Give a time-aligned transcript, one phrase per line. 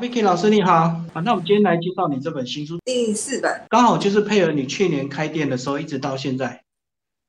[0.00, 0.72] Vicky 老师你好，
[1.12, 6.62] 啊，那我们今天来介绍你这本新书，第四本，刚好就是配合你去年开店的时候，一直到现在，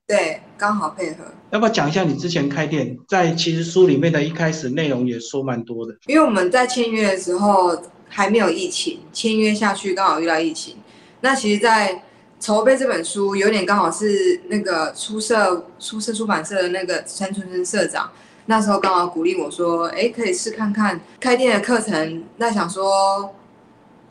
[0.05, 1.24] 对，刚好配合。
[1.50, 7.75] 要不要讲一下你之前开店，在其实书里面的一开始内容也说蛮多的，因为我们在签约的时候
[8.07, 10.75] 还没有疫情，签约下去刚好遇到疫情。
[11.21, 12.04] 那其实，在
[12.39, 18.11] 筹备这本书，有点刚好是那个出社出社出版社的那个陈春生社长。
[18.50, 23.36] 那时候刚好鼓励我说：“哎，可以试看看开店的课程。”那想说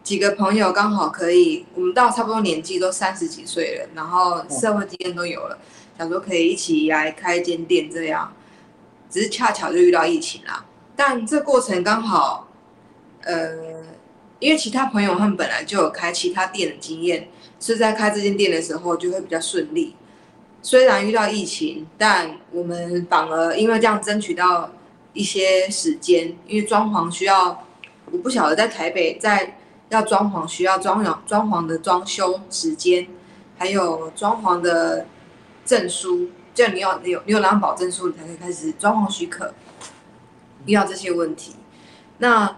[0.05, 5.59] 几个朋友刚好可以，我们到差不多年纪都三十几岁了，然后社会经验都有了，
[5.99, 8.33] 想说可以一起来开一间店这样。
[9.11, 10.65] 只是恰巧就遇到疫情啦，
[10.95, 12.47] 但这过程刚好，
[13.23, 13.57] 呃，
[14.39, 17.29] 因为其他朋友他们本来就有开其他店的经验，
[17.59, 19.97] 是在开这间店的时候就会比较顺利。
[20.61, 24.71] 虽然遇到疫情，但我们反而因为这样争取到
[25.13, 27.65] 一些时间，因为装潢需要，
[28.11, 29.57] 我不晓得在台北在
[29.89, 33.07] 要装潢需要装潢装潢的装修时间，
[33.57, 35.07] 还有装潢的
[35.65, 39.55] 证书，就你要你有你有拿保证书，你才可以开始装潢许可，
[40.67, 41.55] 遇到这些问题，
[42.19, 42.57] 那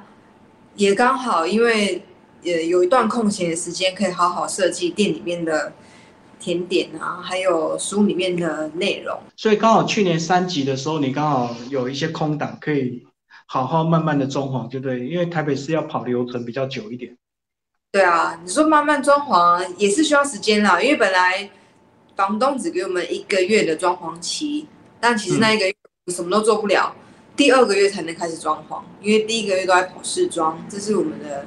[0.75, 2.05] 也刚好因为
[2.43, 5.75] 也有一段空闲的时间，可以好好设计店里面的。
[6.41, 13.07] 甜点啊，还有书里面的内容，所以刚好去年三级的时候，你刚好有一些空档，可以
[13.47, 15.07] 好好慢慢的装潢，对不对？
[15.07, 17.15] 因为台北市要跑流程比较久一点。
[17.93, 21.51] 对啊，你说慢慢装潢也是需要时间啦，因为本来
[22.17, 24.67] 房东只给我们一个月的装潢期，
[24.99, 25.75] 但其实那一个月
[26.09, 26.95] 什么都做不了，
[27.37, 31.45] 第二个月才能开始装潢，因为第一个月都在跑试装，这是我们的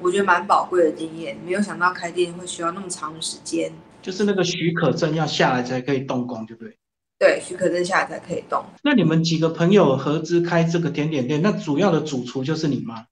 [0.00, 3.72] 我觉得蛮宝贵的经验，没有想到开店会需要那么长的时间。
[4.00, 6.76] 就是那个许可证要下来才可以动工，对不对？
[7.18, 8.64] 对，许可证下来才可以动。
[8.82, 13.06] 那你们几个朋友合资开这个甜点店，那主要的主厨就是你吗？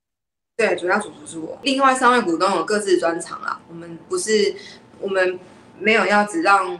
[0.57, 1.59] 对，主要主厨是我。
[1.63, 4.55] 另外三位股东有各自专长啊，我们不是，
[5.01, 5.39] 我们
[5.79, 6.79] 没有要只让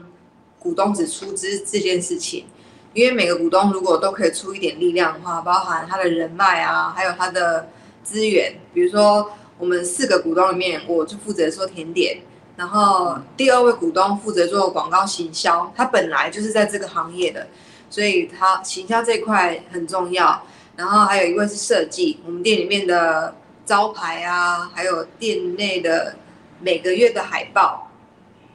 [0.59, 2.47] 股东只出资这件事情，
[2.95, 7.69] 因为每个股东如果都可以出一点力量的话，包含他的人脉啊，还有他的
[8.05, 12.19] 资源，比如说我们四个股东里面，我就负责做甜点。
[12.57, 17.47] 然后第二位股东负责做广告行销，他本来就是在这个行业的，
[17.91, 20.43] 所以他行销这块很重要。
[20.75, 23.35] 然后还有一位是设计，我们店里面的
[23.67, 26.17] 招牌啊，还有店内的
[26.59, 27.91] 每个月的海报，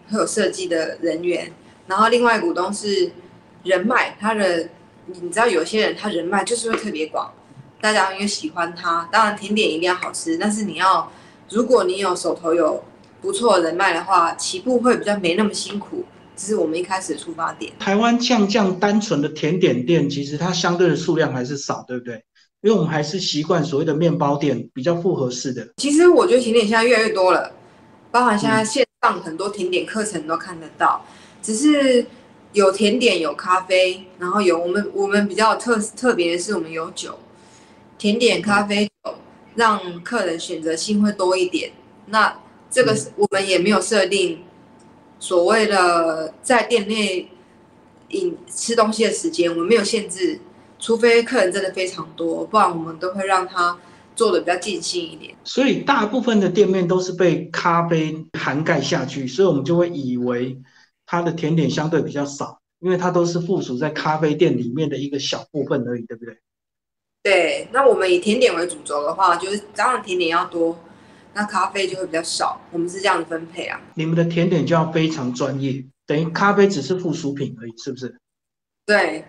[0.09, 1.53] 会有设计的人员。
[1.85, 3.11] 然后另外股东是
[3.63, 4.69] 人脉，他的
[5.05, 7.31] 你知道有些人他人脉就是会特别广，
[7.79, 9.07] 大家因为喜欢他。
[9.11, 11.11] 当然甜点一定要好吃，但是你要
[11.49, 12.83] 如果你有手头有。
[13.21, 16.03] 不错人脉的话，起步会比较没那么辛苦，
[16.35, 17.71] 这是我们一开始的出发点。
[17.79, 22.15] 台湾酱酱单纯的甜点店，其实它相对的数量还是少，对不对？
[22.61, 25.67] 因为我们还是习惯所谓的面包店比较复合式的。
[25.77, 27.51] 其实我觉得甜点现在越来越多了，
[28.11, 31.03] 包含现在线上很多甜点课程都看得到。
[31.41, 32.05] 只是
[32.53, 37.17] 有甜点有咖啡，然后有我们我们比较特特别的是我们有酒，
[37.97, 39.15] 甜点咖啡酒，
[39.55, 41.71] 让客人选择性会多一点。
[42.05, 42.31] 那
[42.71, 44.41] 这个是我们也没有设定
[45.19, 47.29] 所谓的在店内
[48.07, 50.39] 饮吃东西的时间，我们没有限制，
[50.79, 53.77] 除非客人真的非常多，不然我们都会让他
[54.15, 55.35] 做的比较尽兴一点。
[55.43, 60.57] 所以大部分的店面都是被咖啡涵盖下去，所以我们就会以为
[61.05, 66.37] 它的甜点相对比较少，因为它都是附属在咖啡店里面的一个小部分而已，对不对？
[67.23, 70.77] 对，那我们以甜点为主轴的话，就是当然甜点要多。
[71.33, 73.79] 那咖啡就会比较少，我们是这样的分配啊。
[73.95, 78.17] 你们的甜点就要非常专业，等于咖啡只是附属品而已，是不是？
[78.85, 79.23] 对，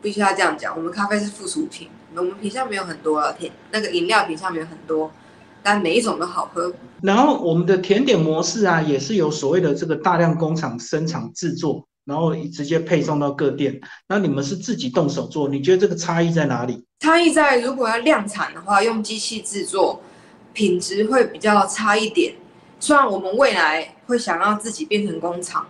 [0.00, 0.74] 必须要这样讲。
[0.74, 5.12] 我们咖啡是附属品，我们品相没有很多啊，甜那个饮料品相没有很多，
[5.62, 6.72] 但每一种都好喝。
[7.02, 13.78] 然后我们的甜点模式啊，也是有所谓的这个大量工厂生产制作，然后直接配送到各店。
[14.08, 16.82] 那你们是自己动手做，你觉得这个差异在哪里？
[17.00, 20.00] 差异在如果要量产的话，用机器制作。
[20.54, 22.34] 品质会比较差一点，
[22.80, 25.66] 虽然我们未来会想要自己变成工厂，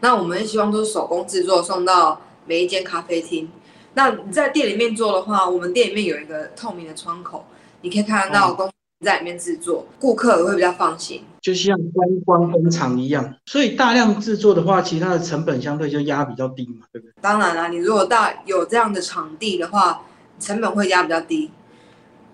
[0.00, 3.48] 那我们希望都是手工制作送到每一间咖啡厅。
[3.94, 7.46] 那你在店里面做的话，我们店里面有一个透明的窗口，
[7.80, 8.68] 你可以看得到工
[9.04, 13.34] 在里面制作，顾客也会比较放心，就像观光工厂一样。
[13.46, 17.14] 所以大量制作的话，其他的成本相对就压比较低嘛，对不对？
[17.20, 20.02] 当然啦，你如果大有这样的场地的话，
[20.40, 21.50] 成本会压比较低。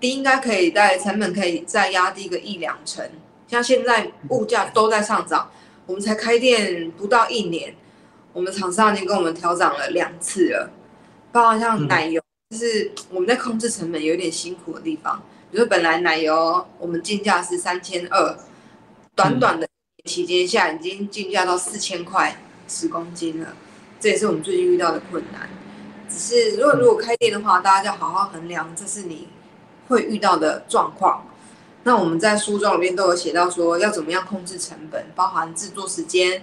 [0.00, 3.08] 低应该可以在成本可以再压低个一两成，
[3.47, 5.50] 像现在物价都在上涨，
[5.87, 7.75] 我们才开店不到一年，
[8.32, 10.70] 我们厂商已经跟我们调涨了两次了，
[11.31, 12.20] 包括像奶油，
[12.50, 18.38] 就是我们在控制成本有点辛苦的地方，比如本来奶油我们进价是三千二，
[19.14, 19.69] 短短的
[20.06, 23.55] 期间下已经进价到四千块十公斤了，
[24.00, 25.50] 这也是我们最近遇到的困难。
[26.08, 29.29] 只是如果如果开店的话，大家就好好衡量，这是你
[29.90, 31.26] 会遇到的状况。
[31.82, 36.42] 那我们在书中里面都有写到说要怎么样控制成本，包含制作时间，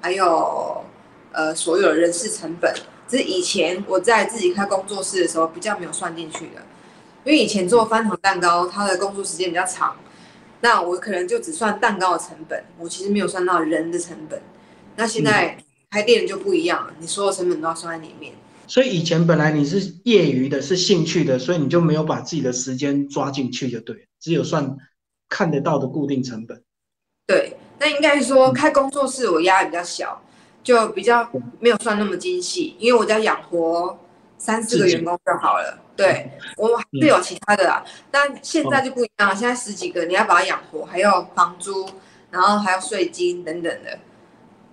[0.00, 0.84] 还有
[1.32, 2.74] 呃所有的人事成本。
[3.06, 6.62] 这是以前我在自己开工作室的时候比较没有算进去的，
[7.24, 9.96] 因为以前做翻糖蛋糕，它的工作时间比较长，
[10.60, 14.40] 那我可能就只算蛋糕的成本，我其实没有算到人的成本。
[14.96, 15.58] 那现在
[15.90, 18.32] 开店就不一样了，你所有成本都要算在里面。
[18.70, 24.76] 所以以前本来你是业余的，是兴趣的，所以你就没有把自己的时间抓进去，就对，只有算
[25.28, 26.62] 看得到的固定成本。
[27.26, 30.22] 对，那应该说开工作室我压力比较小，
[30.62, 31.28] 就比较
[31.58, 33.98] 没有算那么精细，因为我只要养活
[34.38, 35.76] 三四个员工就好了。
[35.96, 41.90] 对我还是有其他的啦，但现在就不一样了，现在十几个你要把它养活，还要房租，
[42.30, 43.98] 然后还要税金等等的。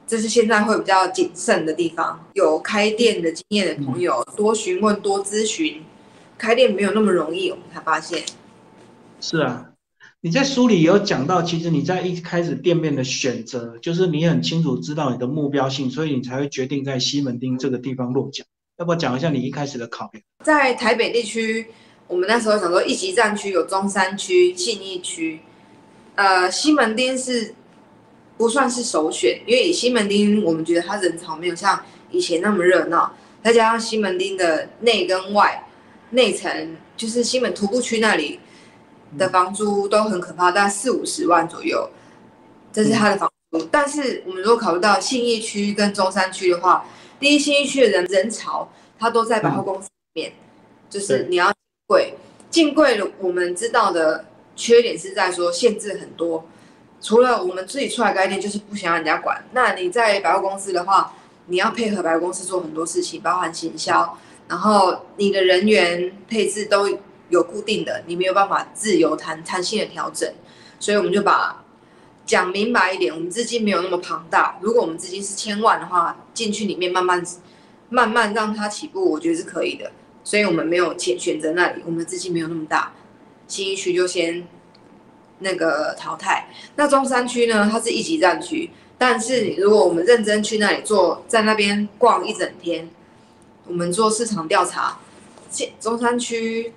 [0.07, 2.25] 这是现在会比较谨慎的地方。
[2.33, 5.83] 有开店的经验的朋友，多询问、多咨询。
[6.37, 8.23] 开店没有那么容易，我们才发现。
[9.19, 9.71] 是啊，
[10.21, 18.45] 你在书里有讲到，其实你在一开始店面的选择，就是你很清楚知道你的目标性，所以你才会决定在西门町这个地方落脚。
[18.77, 20.23] 要不要讲一下你一开始的考虑？
[20.45, 21.67] 在台北地区，
[22.07, 25.41] 我们那时候想说，一级战区有中山区、信义区，
[26.15, 27.53] 呃，西门町是。
[28.37, 33.11] 不算是首选，因为以西门町，我们觉得它人潮没有像以前那么热闹，
[33.43, 35.67] 再加上西门町的内跟外，
[36.11, 38.39] 内层就是西门徒步区那里
[39.17, 41.89] 的房租都很可怕，大概四五十万左右，
[42.71, 43.67] 这是它的房租。
[43.71, 46.85] 但是我们如果考虑到信义区跟中山区的话，
[47.19, 50.33] 第一信义区的人人潮，它都在百货公司里面，
[50.89, 51.51] 就是你要
[51.87, 52.13] 贵，
[52.51, 54.25] 进贵了，我们知道的
[54.55, 56.45] 缺点是在说限制很多。
[57.07, 59.41] 除了我们自己出来开店，就是不想让人家管。
[59.53, 61.13] 那你在百货公司的话，
[61.45, 64.17] 你要配合百货公司做很多事情，包含行销，
[64.49, 66.99] 然后你的人员配置都
[67.29, 70.29] 有固定的，你没有办法自由弹弹性的调整。
[70.81, 71.63] 所以我们就把
[72.25, 74.57] 讲明白一点，我们资金没有那么庞大。
[74.59, 77.25] 如果我们资金是千万的话，进去里面慢慢
[77.87, 79.89] 慢慢让它起步，我觉得是可以的。
[80.25, 82.91] 所以我们没有选选择那里，我们的资金没有那么大，
[83.47, 84.45] 新一区就先。
[85.39, 87.69] 那个淘汰，那中山区呢？
[87.71, 92.89] 它是一级战区，但是如果我们认真去那里做，在那边逛一整天，
[93.67, 94.97] 我们做市场调查，
[95.79, 96.73] 中山区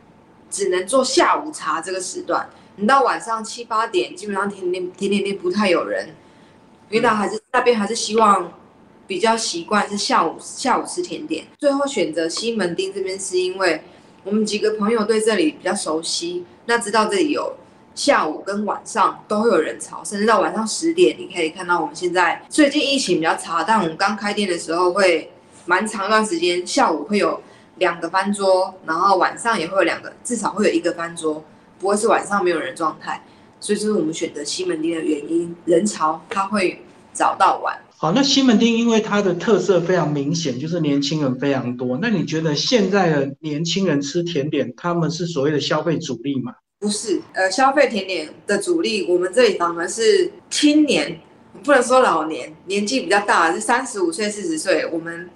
[0.50, 2.50] 只能做下午茶这个时段。
[2.76, 6.14] 你到晚上七八点，基本上甜点甜点店不太有人，
[6.90, 8.52] 因为他还是那边还是希望
[9.06, 11.46] 比较习惯是下午下午吃甜点。
[11.58, 13.82] 最后选择西门町这边，是因为
[14.24, 17.56] 我们几个朋友对这里比较熟悉，那知道这里有。
[17.94, 25.30] 下午跟晚上都会有人潮，甚至到晚上十点，你可以看到我们现在最近疫情比较差，但我们刚开店的时候会
[25.66, 27.40] 蛮长一段时间，下午会有
[27.78, 31.44] 两个翻桌，然后晚上也会有两个，至少会有一个翻桌，
[31.78, 33.22] 不会是晚上没有人状态。
[33.58, 36.82] 所以这是我们选择西门町的原因，人潮它会
[37.12, 37.78] 早到晚。
[37.98, 41.98] 好，那西门町因为它的特色非常明显，就是年轻人非常多。
[42.00, 46.54] 那你觉得现在的年轻人吃甜点，他们是所谓的消费主力吗？
[46.80, 51.20] 不是，呃，消费甜点的主力，我们这里反而是青年，
[51.62, 54.86] 不能说老年，年纪比较大，是三十五岁、四十岁。
[54.90, 55.28] 我们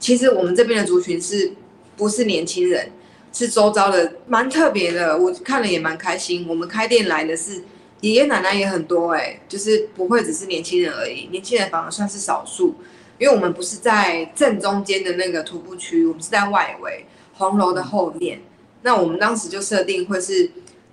[0.00, 1.52] 其实我们这边的族群是
[1.96, 2.90] 不是年轻人？
[3.32, 5.16] 是周遭的，蛮特别的。
[5.16, 6.44] 我看了也蛮开心。
[6.48, 7.62] 我们开店来的是
[8.00, 12.74] 爷爷奶奶也很多，哎，就是不会只是年轻人而已，年轻人反而算是少数，
[13.16, 18.40] 因为我们不是在正中间的那个徒步区，我们是在外围红楼的后面。
[18.82, 20.50] 那我们当时就设定会是。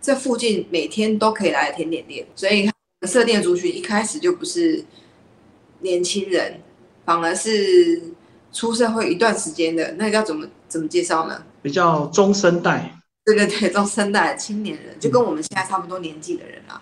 [0.07, 2.71] 这附近每天都可以来的甜点店，所以
[3.05, 4.81] 设定的族群一开始就不是
[5.81, 6.61] 年轻人，
[7.03, 8.01] 反而是
[8.53, 11.43] 出社会一段时间的，那要怎么怎么介绍呢？
[11.61, 16.81] 比较中生代，对对对，中生代青年人，就跟我们现在差不多年纪的人啊。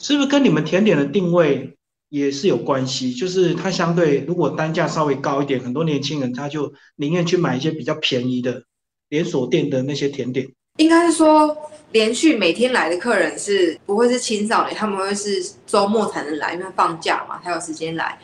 [0.00, 1.76] 是不是跟你们甜点的定位
[2.08, 3.14] 也是有关系？
[3.14, 8.64] 就是它相对如果单价稍微高一点，很多年轻人他就宁愿去买一些比较便宜的
[9.08, 10.48] 连锁店的那些甜点。
[10.76, 11.56] 应该是说。
[11.92, 18.18] 连续每天来的客人是不会是青少年，他们会是周末才能来，因为放假嘛，才有时间来。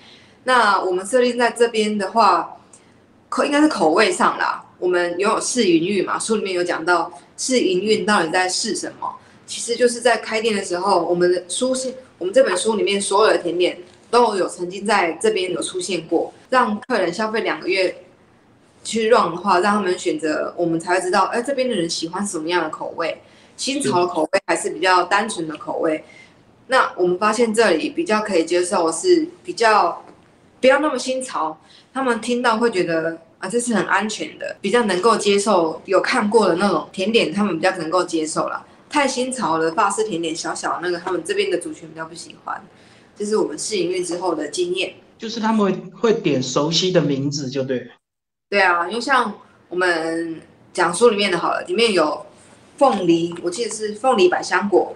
[0.44, 2.56] 那我们设定在这边的话，
[3.30, 4.62] 口应该是口味上啦。
[4.78, 9.10] 我们拥有试营运嘛，书里面有讲到试营运到底在试什么。
[9.46, 13.78] 其实就是在开店的时候，我们的书是，我们这本书里面所有的甜点
[14.10, 17.94] 都有曾经在这边有出现过，让客人消费两个月
[18.84, 23.22] 去 run 的话，让他们选择，我们才会知道，哎，这边的人喜欢什么样的口味。
[23.56, 26.04] 新潮的口味还是比较单纯的口味。
[26.68, 30.04] 那我们发现这里比较可以接受是比较
[30.60, 31.60] 不要那么新潮，
[31.92, 38.66] 他们听到会觉得啊这是很安全的，比较能够接受有看过的那种甜点，他们比较能够接受了。
[38.88, 42.60] 太新潮的法式甜点小小那个，他们这边的族群比较不喜欢。
[43.16, 47.90] 这是我们试营运之后的经验，就是他们会会点熟悉的名字就对。
[48.52, 49.32] 对啊，因为像
[49.70, 50.38] 我们
[50.74, 52.26] 讲书里面的好了，里面有
[52.76, 54.94] 凤梨，我记得是凤梨百香果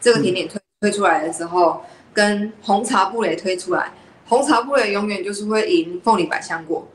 [0.00, 3.92] 这个甜点推推出来的时候，跟红茶布蕾推出来，
[4.26, 6.88] 红茶布蕾永远就是会赢凤梨百香果，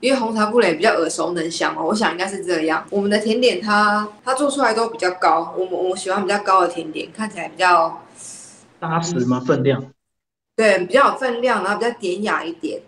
[0.00, 2.86] 因为红茶布蕾比较耳熟能详嘛，我想应该是这样。
[2.88, 8.02] 我们的甜点它它做出来都比较高，我们我喜欢比较高的甜点，看起来比较
[8.80, 9.44] 扎实吗？
[9.46, 9.84] 分量？
[10.56, 12.80] 对，比较有分量，然后比较典雅一点，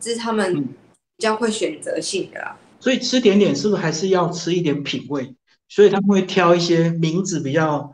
[0.00, 0.85] 这是他们比
[1.18, 2.56] 较会选择性的啦。
[2.80, 5.34] 所以吃甜点是不是还是要吃一点品味？
[5.68, 7.92] 所以他们会挑一些名字比较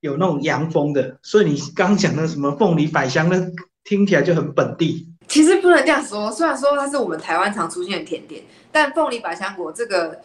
[0.00, 1.16] 有那种洋风的。
[1.22, 3.40] 所以你刚讲的什么凤梨百香，那
[3.84, 5.08] 听起来就很本地。
[5.26, 10.20] 其实不能这样说，虽然说它是我们台湾常出现的甜点，但凤梨百香果这个，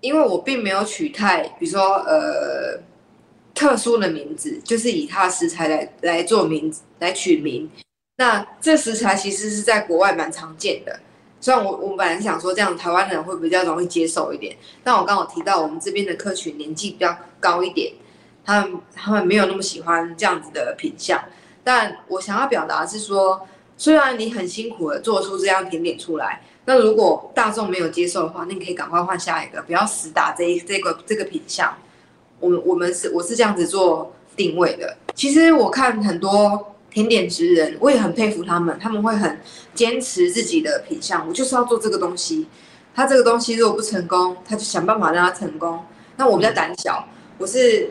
[0.00, 2.80] 因为我并没有取太，比如说呃
[3.54, 7.68] 特殊的名字，就是以它的食材来来做名来取名。
[8.16, 11.00] 那这食材其实是在国外蛮常见的。
[11.40, 17.92] 虽然我我本来想说这样台湾人会比较容易接受一点，但我刚好提到我们这边的客群年纪比较高一点，
[18.44, 21.22] 他们他们没有那么喜欢这样子的品相。
[21.62, 31.72] 但我想要表达是说，虽然你很辛苦的做出这样甜点出来，那如果大众没有接受的话，那你可以赶快换下一个，不要死打这一这个这个品相。
[32.40, 34.96] 我们我们是我是这样子做定位的。
[35.14, 36.74] 其实我看很多。
[36.90, 39.38] 甜点职人，我也很佩服他们，他们会很
[39.74, 42.46] 坚持自己的品相，我就是要做这个东西。
[42.94, 45.84] 他这个东西如果不成功，他就想办法让它成功。
[46.16, 47.06] 那我比较胆小，
[47.38, 47.90] 我是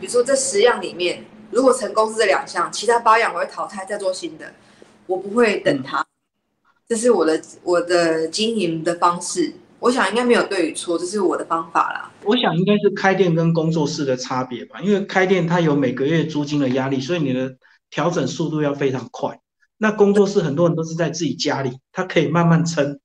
[0.00, 4.54] 比如说这十样里面，如果成功是这两项，其他八样我会淘汰再做新的，
[5.06, 6.06] 我不会等他。
[6.88, 12.10] 这是我的我的经营的方式，我想应该没有对与错，这是我的方法啦。
[12.24, 17.54] 我想应该是开店跟工作室的差别吧，因为开店它有每个月租金的压力，所以你的。
[17.90, 19.40] 调整速度要非常快。
[19.80, 22.98] 那工作室很多人都是在自己家里，他可以慢慢撑。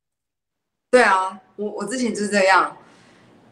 [0.90, 2.76] 对啊，我我之前就是这样，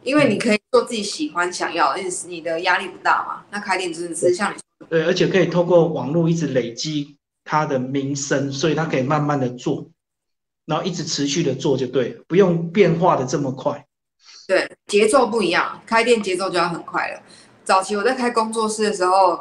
[0.02, 3.44] 因为你可以做自己喜欢、想要，而且是你的压力不大嘛。
[3.50, 9.88] 那开店真的是像你说，对，而且可以透过网络一直累积他的名声，所以他可以慢慢的做，
[10.66, 13.86] 然后一直持续的做就对了，不用变化的这么快。
[14.48, 17.22] 对，节奏不一样，开店节奏就要很快了。
[17.62, 19.38] 早期我在开工作室的时候。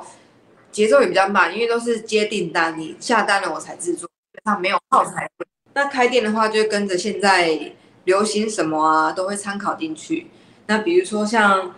[0.72, 5.30] 节奏也比较慢，因为都是接订单，你下单了我才制作，基本上没有耗材。
[5.74, 7.74] 那开店的话，就跟着现在
[8.06, 10.28] 流行什么啊，都会参考进去。
[10.68, 11.76] 那比如说像，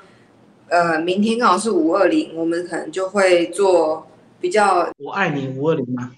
[0.67, 4.07] 呃，明天刚好是五二零，我们可能就会做
[4.39, 6.11] 比较我爱你五二零吗？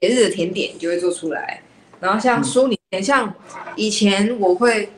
[0.00, 1.62] 节日的甜点就会做出来。
[2.00, 3.32] 然后像书里面，像
[3.76, 4.90] 以前我会，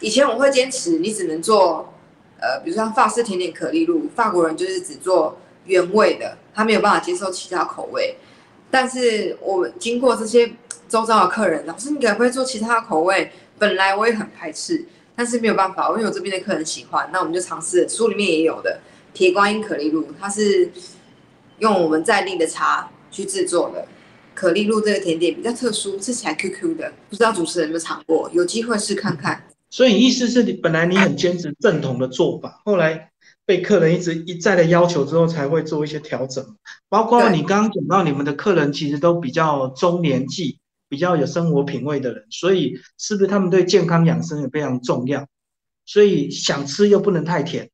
[0.00, 1.94] 以前我会坚持，你只能做，
[2.40, 6.38] 呃，比如像法式甜点可丽露，法国人就是只做原味的。
[6.56, 8.14] 他没有办法接受其他口味，
[8.70, 10.52] 但是我们经过这些
[10.88, 13.32] 周遭的客人，老师你可不可以做其他口味？
[13.58, 17.88] 本来我也很排斥，但是没有办法，因为我这边的客人喜欢，那我们就尝试。
[17.88, 18.78] 书里面也有的
[19.12, 20.70] 铁观音可丽露，它是
[21.58, 23.84] 用我们在地的茶去制作的。
[24.32, 28.30] 可丽露这个甜点比较特殊，吃起来 Q Q 的，不知道主持人有没有尝过？
[28.32, 29.44] 有机会试看看。
[29.70, 33.10] 所以意思是你本来你很坚持正统的做法，后来。
[33.46, 36.56] 被客人一直一再的要求之后，才会做一些调整。
[36.88, 40.58] 包括你刚刚讲到，你们的客人其实都比较中年纪，
[40.88, 45.26] 比较有生活品味的人，所以是不是他们对健康养生也非常重要？
[45.84, 47.68] 所以想吃又不能太甜，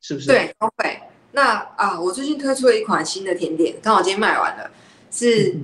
[0.00, 0.26] 是不是？
[0.26, 1.00] 对，，OK。
[1.32, 4.70] 那啊，我最近推出了一款新的甜点，刚好今天卖完了，
[5.10, 5.54] 是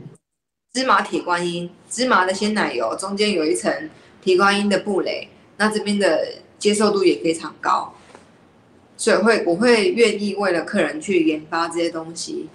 [0.72, 3.90] 芝麻铁观音，芝麻的鲜奶油中间有一层
[4.20, 6.26] 铁观音的布蕾，那这边的
[6.58, 7.94] 接受度也非常高。
[9.02, 12.48] 所以会我会愿意为了客人去研发这些东西，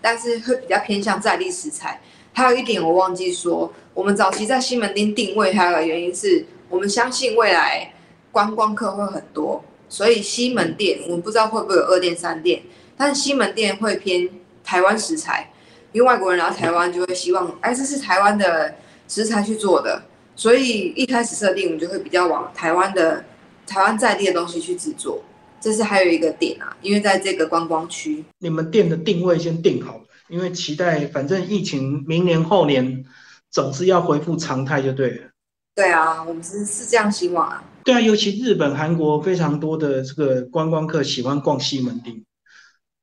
[0.00, 2.00] 但是会比较偏向在地食材。
[2.32, 7.92] 还有一点我忘记说，我们早期在西门町定位，还有原因是我们相信未来
[8.30, 12.62] 观光客会很多，所以西门店我们不知道会不会有二店三店，
[12.96, 14.26] 但是西门店会偏
[14.64, 15.52] 台湾食材，
[15.92, 18.76] 因为外国人来到台湾就会希望，哎，这是台湾的
[19.08, 23.22] 食材去做的，所以一开始设定我们就会比较往台湾的
[23.66, 25.22] 台湾在地的东西去制作。
[25.62, 33.04] 这是还有一个点啊，因为在这个观光区，你们店的定位先定好了，因为期待反正疫情明年后年
[33.50, 35.28] 总是要恢复常态就对了。
[35.76, 37.62] 对啊，我们是是这样希望啊。
[37.84, 42.22] 对啊，尤其日本、韩国非常多的这个观光客喜欢逛西门町，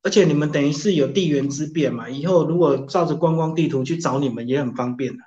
[0.03, 5.19] 而且你们等于是有地缘之便嘛，以后如果照着观光地图去找你们也很方便的。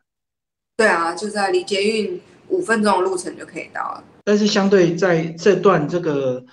[0.77, 4.05] 对啊，就在离捷运五分钟的路程就可以到了。
[4.25, 6.45] 但是相对在这段这个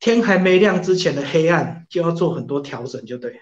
[0.00, 3.40] 天还没亮之前的黑暗，就要做很多调整，就对。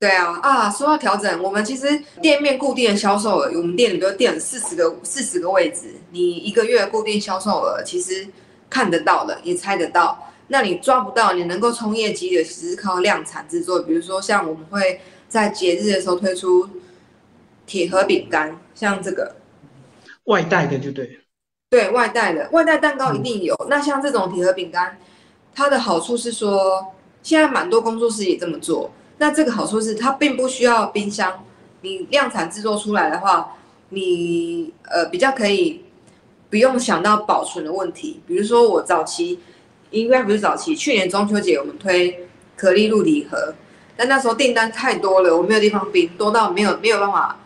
[0.00, 1.86] 对啊，啊，说到调整，我们其实
[2.20, 8.26] 店面固定的销售额，我们店里都垫了四十个四十个位置，你一个月固定销售额其实
[8.68, 10.30] 看得到的，也猜得到。
[10.48, 13.80] 那你抓不到，你能够冲业绩的，其实是靠量产制作。
[13.82, 16.68] 比如说像我们会在节日的时候推出
[17.64, 19.36] 铁盒饼干，像这个
[20.24, 21.20] 外带的就对。
[21.70, 23.56] 对外带的外带蛋糕一定有。
[23.70, 24.98] 那像这种铁盒饼干，
[25.54, 26.92] 它的好处是说，
[27.22, 28.90] 现在蛮多工作室也这么做。
[29.18, 31.44] 那这个好处是它并不需要冰箱，
[31.82, 33.56] 你量产制作出来的话，
[33.90, 35.84] 你呃比较可以
[36.50, 38.20] 不用想到保存的问题。
[38.26, 39.38] 比如说我早期
[39.90, 43.54] 应该不是早期，去年中秋节我们推可丽露礼盒，
[43.96, 47.38] 但那时候订单太多了，我没有地方冰，多到没有没有办法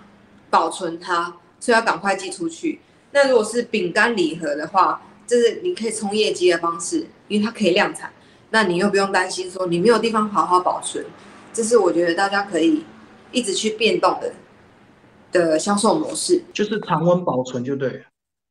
[0.49, 2.81] 保存它，所以要赶快寄出去。
[3.13, 8.11] 那如果是饼干礼盒的话，就是你可以冲业绩的方式，因为它可以量产，
[8.51, 11.05] 那你又不用担心说你没有地方好好保存。
[11.53, 12.85] 这是我觉得大家可以
[13.31, 14.33] 一直去变动的
[15.33, 18.01] 的销售模式，就是常温保存就对了。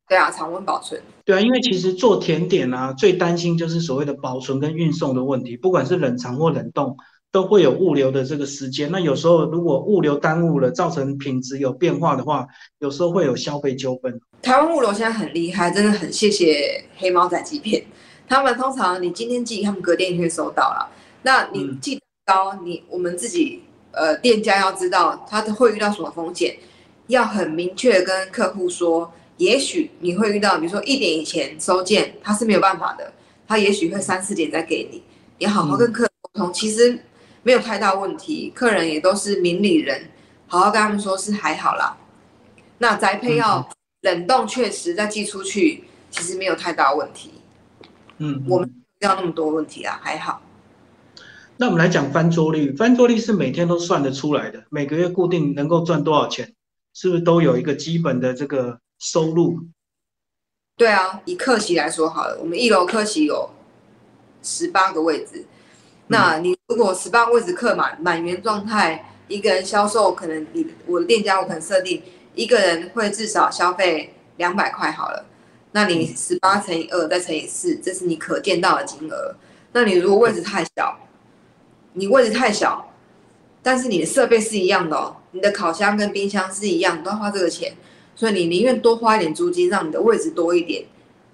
[0.08, 1.00] 对啊，常温保存。
[1.24, 6.96] 对啊，因为其实做甜点啊，最担心就是所谓的保存跟运送的问题，不管是冷藏或冷冻，
[7.30, 8.90] 都会有物流的这个时间。
[8.90, 12.46] 那有时候如果物流耽误了，造成品质有变化的话，
[12.78, 14.18] 有时候会有消费纠纷。
[14.40, 17.84] 台湾物流现在很厉害，真的很谢谢黑猫仔寄片，
[18.28, 20.90] 他们通常你今天寄，他们隔天就会收到了。
[21.22, 22.00] 那你寄。
[22.28, 26.58] 高，你我们自己呃店家要知道他会遇到什么风险，
[27.06, 33.10] 要很明确跟客户说，也许你会遇到，比如说一点以前收件，他是没有办法的，
[33.46, 35.02] 他也许会三四点再给你，
[35.38, 37.02] 你好好跟客人沟通，其实
[37.42, 40.10] 没有太大问题，客人也都是明理人，
[40.46, 41.96] 好好跟他们说是还好啦。
[42.76, 43.66] 那宅配要
[44.02, 47.32] 冷冻确实再寄出去，其实没有太大问题，
[48.18, 50.42] 嗯，我们不要那么多问题啊，还好。
[51.56, 56.54] 那我们来讲翻桌率，翻桌率是每天都算得出来的，每个月固定能够赚多少钱，
[56.94, 59.58] 是不是都有一个基本的这个收入？
[60.76, 63.50] 对啊，以客席来说好了，我们一楼客席有
[64.42, 65.44] 十八个位置，
[66.06, 72.00] 那你如果十八个位置客满满员状态，一个人销售可能你我的店家我可能设定
[72.34, 75.26] 一个人会至少消费两百块好了，
[75.78, 79.36] 那你十八乘以二再乘以四，这是你可见到的金额。
[79.70, 80.98] 那你如果位置太小，
[81.92, 82.92] 你位置太小，
[83.62, 87.76] 但是你的设备是一样的哦，你的烤箱跟冰箱是一样，都要花这个钱，
[88.16, 90.84] 所以你宁愿多花一点租金，让你的位置多一点。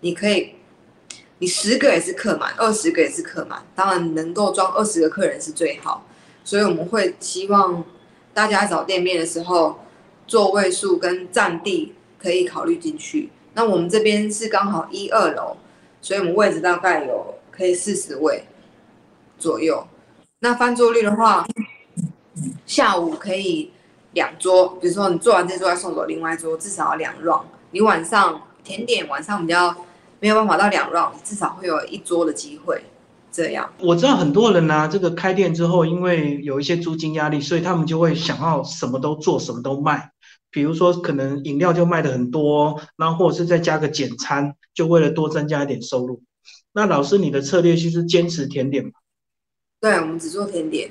[0.01, 0.51] 你可以，
[1.39, 6.07] 你十个也是客满，二十个也是客满，当然能够装二十个客人是最好。
[6.45, 7.83] 所以我们会希望
[8.35, 9.79] 大家找店面的时候，
[10.27, 13.31] 座位数跟占地可以考虑进去。
[13.55, 15.57] 那我们这边是刚好一二楼，
[16.03, 18.45] 所以我们位置大概有可以四十位
[19.39, 19.87] 左右。
[20.41, 21.47] 那翻桌率的话，
[22.67, 23.71] 下午可以
[24.13, 27.45] 两桌，比如说你做完这桌再送走另外一桌，至少要两 round。
[27.71, 29.75] 你晚上甜点晚上比较
[30.21, 32.83] 没有办法到两 round，至少会有一桌的机会。
[33.33, 40.13] 这样我知道很多人呢，这个开店之后，因为有一些租金压力，所以他们就会想要什么都做，什么都卖。
[40.55, 46.23] 比如说可能饮料就卖的很多，然后或者是再加个简餐，就为了多增加一点收入。
[46.73, 48.93] 那老师，你的策略就是坚持甜点吗？
[49.81, 50.91] 对，我们只做甜点，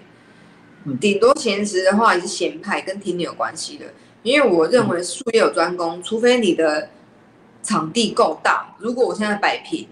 [1.00, 3.86] 顶多咸食的话也是咸派，跟甜点有关系的。
[4.22, 6.90] 因为我认为术业有专攻，除非你的
[7.62, 8.76] 场地够大。
[8.80, 9.88] 如果我现在摆平，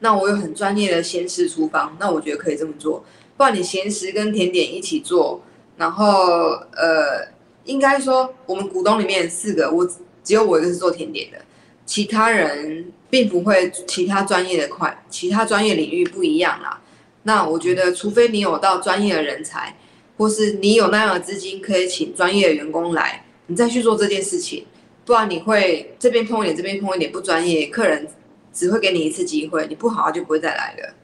[0.00, 3.04] 那我有很专业的咸食厨房，那我觉得可以这么做。
[3.36, 5.40] 不然你咸食跟甜点一起做，
[5.76, 7.31] 然后呃，
[7.64, 9.86] 应该说我们股东里面四个，我
[10.24, 11.38] 只有我一个是做甜点的，
[11.86, 16.80] 其他人并不会其他专业的块，其他专业领域不一样啦。
[17.24, 19.76] 那我觉得，除非你有到专业的人才，
[20.16, 24.66] 或是你有那样的资金可以请专业的员工来，你再去做这件事情，
[25.04, 28.08] 不然你会这边碰一点，这边碰一点不专业，客人
[28.52, 30.94] 只会给你一次机会，你不好就不会再来了。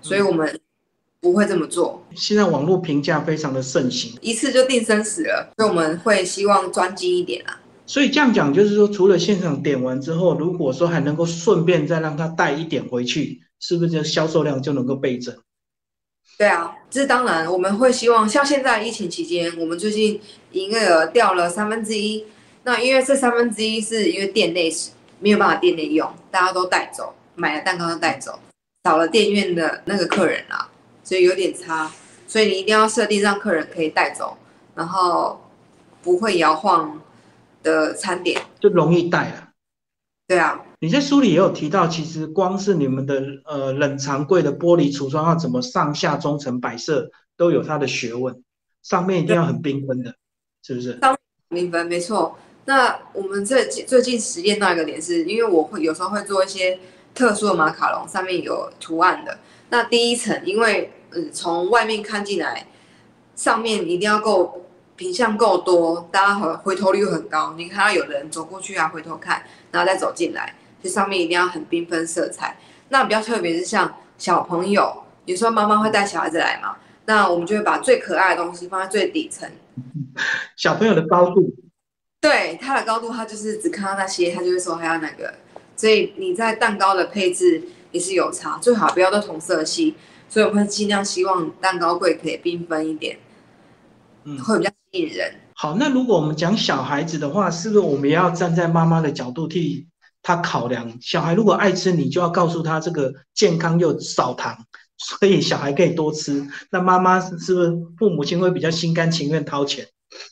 [0.00, 0.58] 所以我们
[1.22, 2.04] 不会这么做。
[2.14, 7.58] 现在网络评价非常的盛行，一次就定生死了，所以我们会希望专精一点啊。
[7.86, 13.40] 所以这样讲就是说，除了现场点完之后，如果说还能够顺便再让他带一点回去。
[13.64, 15.32] 是不是就销售量就能够倍增？
[16.36, 17.46] 对啊，这当然。
[17.46, 22.24] 我们会希望像现在疫情期间，我们最近营业额掉了三分之一。
[22.64, 24.68] 那因为这三分之一是因为店内
[25.20, 28.36] 没有办法店内用，大家都带走，买了蛋糕都带走，
[28.82, 30.68] 少了店院的那个客人啦，
[31.12, 31.90] 所以有点差。
[32.26, 34.38] 所以你一定要设定让客人可以带走，
[34.74, 35.38] 然后
[36.00, 37.02] 不会摇晃
[37.62, 39.50] 的餐点，就容易带了。
[40.26, 48.42] 对啊，你在书里也有提到，其实光是你们的呃冷藏柜的玻璃橱窗要怎么上下中层摆设，都有它的学问，
[48.82, 50.14] 上面一定要很缤纷的，
[50.62, 50.98] 是不是？
[51.00, 51.14] 上
[51.50, 52.38] 面缤纷，没错。
[52.64, 56.78] 那我们这最近实验到一个点是，因为我会有时候会做一些
[57.14, 59.38] 特殊的马卡龙，上面有图案的。
[59.68, 62.66] 那第一层，因为嗯从外面看进来，
[63.34, 67.54] 上面一定要够品相够多，大家回回头率很高。
[67.56, 69.42] 你看到有人走过去啊，回头看。
[69.70, 72.58] 然后再走进来，这上面一定要很缤纷色彩。
[72.90, 79.50] 那比较特别是像小朋友，有时候妈妈会带小孩子来嘛，那我们就会把最可爱的东西放在最底层。
[80.56, 81.54] 小朋友的高度，
[82.20, 85.32] 对他的高度，他就是只看到那些，他就会说还要那个。
[85.74, 89.94] 所以你在蛋糕的配置也是有差，最好不要都同色系。
[90.32, 93.18] 所以我们会尽量希望蛋糕柜可以缤纷一点，
[94.24, 95.30] 嗯，会比较吸引人。
[95.52, 99.86] 好，那如果我们讲小孩子的话，是不是我们也要站在妈妈的角度替
[100.22, 100.90] 他考量？
[101.02, 104.56] 小孩如果爱吃，你就要告诉他这个健康又少糖，
[104.96, 106.42] 所以小孩可以多吃。
[106.70, 109.86] 那妈妈是不是父母亲会比较心甘情愿掏钱？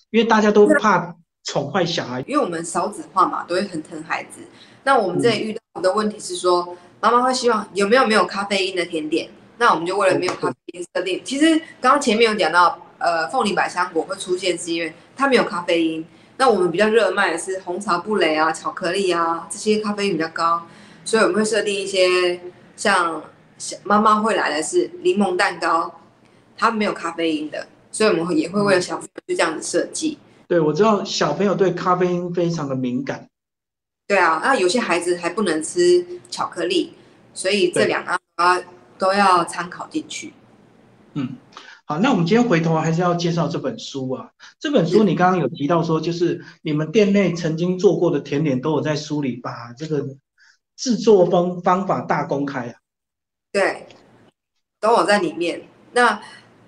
[0.09, 4.41] 因为大家都怕宠坏小孩，因为我们少子化嘛，都会很疼孩子。
[4.83, 9.29] 那我们这里遇到的问题是说，妈妈会希望有没有没有咖啡因的甜点？
[9.61, 11.23] 那我们就为了没有咖啡因设定。
[11.25, 12.77] 其实刚刚前面有讲到。
[13.03, 16.05] 呃，凤梨百香果会出现是因为它没有咖啡因。
[16.37, 20.67] 那我们比较热卖的是红茶布雷啊、巧克力啊这些咖啡因比较高，
[21.03, 22.39] 所以我们会设定一些
[22.77, 23.23] 像
[23.85, 25.99] 妈妈会来的是柠檬蛋糕，
[26.59, 30.19] 它没有咖啡因的，所以我们也会为了小朋友就这样子设计。
[30.47, 33.27] 对，我知道小朋友对咖啡因非常的敏感。
[34.09, 36.93] 对啊，那有些孩子还不能吃巧克力，
[37.33, 38.61] 所以这两个啊
[39.01, 40.33] 都要参考进去。
[41.15, 41.37] 嗯。
[41.87, 44.31] 好，那我们今天回头还是要介绍这本书啊。
[44.61, 50.07] 这本书你刚刚有提到说，就是你们店内曾经做过的甜点都有在书里把这个
[50.77, 52.75] 制作方方法大公开啊。
[53.51, 53.87] 对，
[54.79, 55.63] 都有在里面。
[55.91, 56.21] 那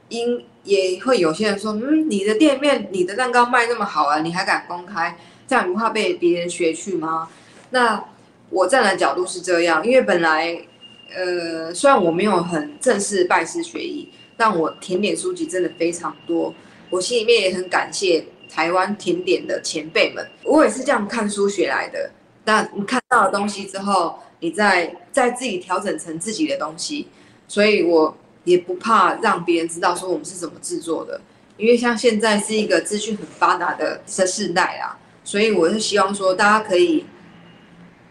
[0.09, 5.17] 因也会有些人说，嗯，你的店面，你的蛋糕卖那么好啊，你还敢公开？
[5.47, 7.29] 这样不怕被别人学去吗？
[7.71, 8.05] 那
[8.51, 10.67] 我站的角度是这样，因为本来，
[11.15, 14.09] 呃，虽然我没有很正式拜师学艺。
[14.35, 16.53] 但我甜点书籍真的非常多，
[16.91, 20.27] 我心里面也很感谢台湾甜点的前辈们。
[20.43, 22.11] 我也是这样看书学来的。
[22.45, 27.07] 那你看到了东西之后，你再再自己调整成自己的东西，
[27.47, 31.21] 所以我也不怕让别人知道说我们是怎么制作的。
[31.57, 37.05] 因为像现在是一个资讯很发达的的世代啊，所以我是希望说大家可以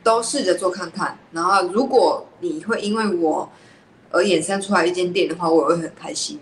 [0.03, 1.17] 都试着做看看。
[1.31, 3.49] 然后如果你会因为我。
[4.13, 6.37] 而衍生出来一间店的话，我会很开心，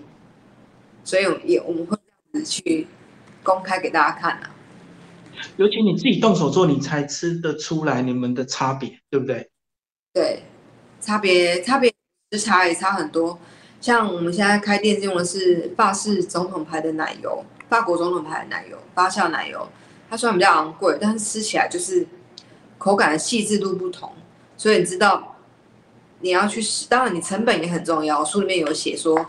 [1.03, 2.87] 所以也我们会这样子去
[3.43, 4.49] 公开给大家看啊。
[5.55, 9.51] 尤其你自己动手做，你才吃得出来你们的差别，对不对？
[10.13, 10.41] 对，
[10.99, 11.93] 差别差别
[12.31, 13.37] 食材也差很多。
[13.79, 19.69] 像我们现在开店用的是法式总统牌的奶油，法国总统牌的奶油，发酵奶油，
[20.09, 22.07] 它虽然比较昂贵，但是吃起来就是
[22.79, 24.11] 口感的细致度不同，
[24.57, 25.35] 所以你知道。
[26.21, 28.25] 你要去，当然你成本也很重要。
[28.25, 29.27] 书里面有写说，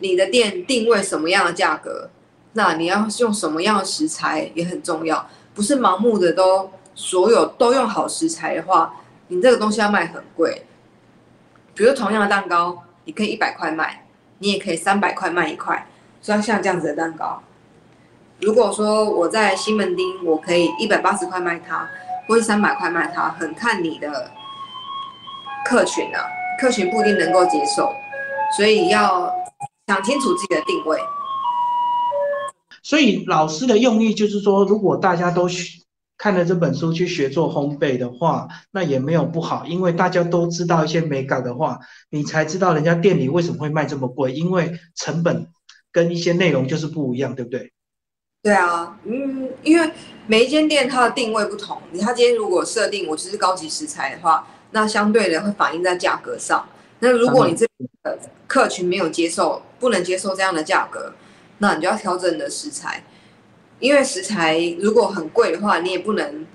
[0.00, 2.10] 你的店定位什么样的价格，
[2.52, 5.26] 那你要用什么样的食材也很重要。
[5.54, 8.94] 不是盲目的都所有都用好食材的话，
[9.28, 10.66] 你这个东西要卖很贵。
[11.74, 14.06] 比如同样的蛋糕，你可以一百块卖，
[14.40, 15.88] 你也可以三百块卖一块。
[16.20, 17.42] 像像这样子的蛋糕，
[18.42, 21.88] 如果说我在西门町，我可以一百八十块卖它，
[22.28, 24.30] 或是三百块卖它，很看你的。
[25.64, 26.20] 客群啊，
[26.60, 27.88] 客群不一定能够接受，
[28.56, 29.32] 所以要
[29.86, 30.98] 想清楚自己的定位。
[32.82, 35.48] 所以老师的用意就是说，如果大家都
[36.18, 41.78] 看了这本书去学做烘焙的话，那也没有不好，因为大家都知道一些美感的话，
[42.10, 45.46] 你才知道人家店里为什么会卖这么贵，因为成本
[45.92, 47.72] 跟一些内容就是不一样，对不对？
[48.42, 49.90] 对啊，嗯，因为
[50.26, 54.46] 每一间店它的定位不同，你他今天如果设定我就是高级食材的话。
[54.74, 56.66] 那相对的会反映在价格上。
[57.00, 57.66] 那如果你这
[58.02, 61.12] 个客群没有接受，不能接受这样的价格，
[61.58, 63.04] 那你就要调整你的食材。
[63.80, 66.46] 因为食材如果很贵的话，你也不能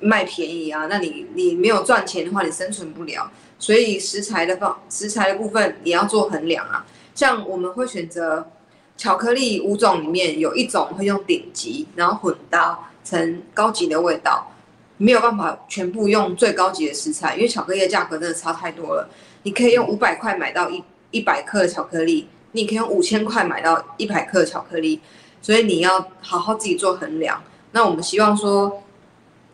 [0.00, 0.86] 卖便宜啊。
[0.90, 3.32] 那你你没有赚钱的话，你生存不了。
[3.58, 6.84] 所以食材的方食材的部分也要做衡量啊。
[7.14, 8.50] 像我们会选择
[8.96, 14.52] 巧克力五种里面有一种会用顶级，然后混搭成高级的味道。
[14.98, 19.06] 没有办法全部用最高级的食材，因为巧克力的价格真的差太多了。
[19.42, 25.00] 你可以用五百块买到一一百克的巧克力，你可以用五千块买到一百克的巧克力，
[25.42, 27.42] 所以你要好好自己做衡量。
[27.72, 28.82] 那我们希望说，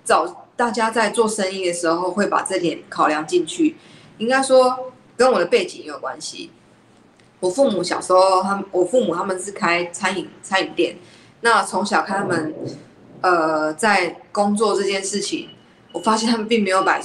[0.05, 3.74] 找大家在做生意的时候会把这点考量进去。
[4.18, 6.52] 应该说跟我的背景也有关系。
[7.42, 10.96] 我父母小时候，他们我父母他们是开餐饮餐饮店，
[11.40, 12.55] 那从小看他们。
[13.24, 15.48] 呃，在工作这件事情，
[15.92, 16.98] 我发现他们并没有把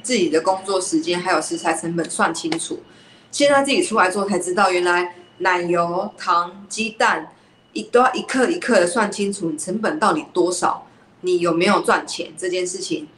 [0.00, 2.78] 自己的工作时间还有食材成本算清楚。
[3.32, 7.32] 现在自己出来做才知道，原来奶油、糖、鸡蛋
[7.72, 10.86] 一都要一克一克的算清楚，你成本到底多少，
[11.22, 13.08] 你有没有赚钱这件事情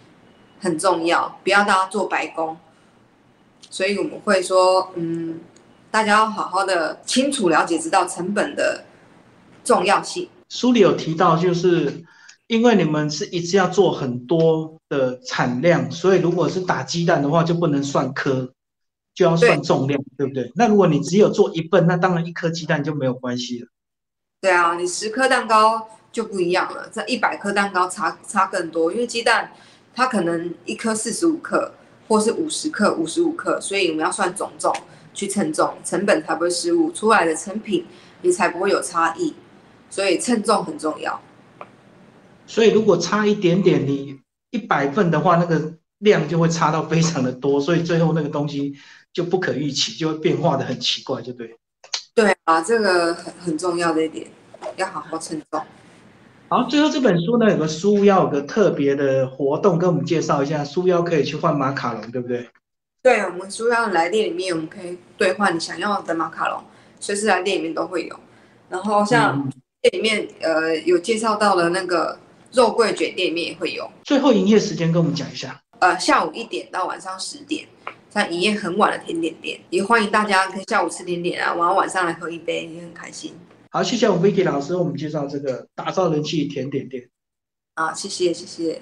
[0.58, 2.56] 很重要，不要大家做白工。
[3.68, 5.38] 所以我们会说，嗯，
[5.90, 8.84] 大家要好好的清楚了解，知道成本的
[9.64, 10.28] 重要性。
[10.48, 12.04] 书里有提到，就是。
[12.48, 18.50] 因为你们是一次要做很多的产量，所以如果是打鸡蛋的话，就不能算颗，
[19.14, 20.50] 就要算重量，对不对？
[20.56, 23.68] 那如果你只有做一份，那当然一颗鸡蛋就没有关系了。
[24.40, 29.52] 对啊，你十颗蛋糕就不一样了，这一百颗蛋糕差差更多，因为鸡蛋
[29.94, 31.74] 它可能一颗四十五克，
[32.08, 34.74] 或是五十克、五十五克，所以我们要算总重
[35.18, 37.84] 去称重，成本才不会失误，出来的成品
[38.22, 39.34] 你才不会有差异，
[39.90, 41.20] 所以称重很重要。
[42.46, 44.20] 所以如果差一点点，你
[44.52, 48.72] 一百份的话，那个量就会差到非常的多，所以最后那个东西
[49.12, 51.56] 就不可预期，就会变化的很奇怪，就对。
[52.14, 54.28] 对啊，这个很很重要的一点，
[54.76, 55.60] 要好好称重。
[56.48, 62.48] 好，最后这本书呢有个书腰有个特别的活动，跟我们介绍一下，书腰可以去换马卡龙，对不对？
[63.08, 66.62] 对，我们书腰来店里面，我们可以兑换你想要的马卡龙，
[67.00, 68.20] 随时来店里面都会有。
[68.68, 72.18] 然后像店里面呃有介绍到的那个。
[72.50, 73.86] 肉桂卷店里面也会有。
[74.02, 75.62] 最后营业时间跟我们讲一下。
[75.80, 77.68] 呃，下午一点到晚上十点，
[78.08, 83.34] 像营业很晚的甜点店，也欢迎大家可以下午吃甜点啊，然后晚上来喝一杯也很开心。
[83.70, 87.06] 好，谢谢我们 Vicky 老师，我们介绍这个打造人气甜点店。
[87.74, 88.80] 啊，谢谢谢谢。